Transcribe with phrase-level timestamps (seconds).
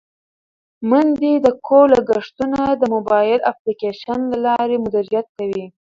[0.89, 5.65] میندې د کور لګښتونه د موبایل اپلیکیشن له لارې مدیریت کوي.